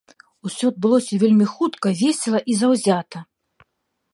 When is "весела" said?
2.01-2.39